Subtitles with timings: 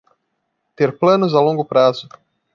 [0.75, 2.09] Ter planos a longo prazo